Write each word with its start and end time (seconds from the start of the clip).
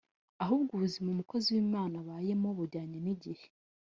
Ahubwo 0.43 0.71
ubuzima 0.73 1.07
umukozi 1.11 1.47
w’Imana 1.55 1.95
abayemo 2.03 2.49
bujyanye 2.57 2.97
n’igihe 3.05 3.45